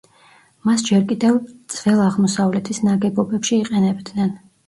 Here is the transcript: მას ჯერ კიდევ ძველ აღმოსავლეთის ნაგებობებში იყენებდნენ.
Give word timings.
მას 0.67 0.83
ჯერ 0.87 1.03
კიდევ 1.11 1.35
ძველ 1.75 2.01
აღმოსავლეთის 2.05 2.81
ნაგებობებში 2.89 3.55
იყენებდნენ. 3.67 4.35